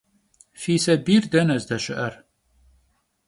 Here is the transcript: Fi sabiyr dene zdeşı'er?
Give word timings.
Fi 0.61 0.73
sabiyr 0.83 1.23
dene 1.31 1.55
zdeşı'er? 1.63 2.13